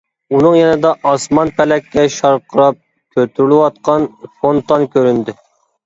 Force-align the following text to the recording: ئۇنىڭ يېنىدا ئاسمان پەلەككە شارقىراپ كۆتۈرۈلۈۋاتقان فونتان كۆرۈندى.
ئۇنىڭ 0.35 0.55
يېنىدا 0.59 0.93
ئاسمان 1.09 1.51
پەلەككە 1.59 2.07
شارقىراپ 2.17 2.81
كۆتۈرۈلۈۋاتقان 3.19 4.13
فونتان 4.41 4.93
كۆرۈندى. 4.99 5.43